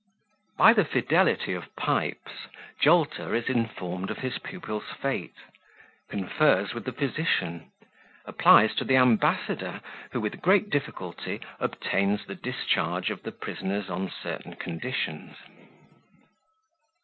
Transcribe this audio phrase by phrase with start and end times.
[0.57, 2.47] By the Fidelity of Pipes,
[2.81, 5.35] Jolter is informed of his Pupil's fate
[6.09, 7.71] Confers with the Physician
[8.25, 9.79] Applies to the Ambassador,
[10.11, 15.37] who, with great difficulty, obtains the Discharge of the Prisoners on certain Conditions.